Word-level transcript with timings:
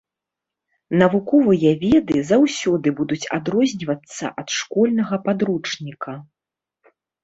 Навуковыя 1.01 1.71
веды 1.83 2.17
заўсёды 2.31 2.95
будуць 3.03 3.21
адрознівацца 3.39 4.35
ад 4.43 4.47
школьнага 4.59 5.25
падручніка. 5.31 6.21